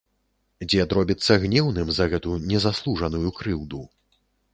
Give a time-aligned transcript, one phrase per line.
[0.69, 3.83] Дзед робіцца гнеўным за гэту незаслужаную крыўду.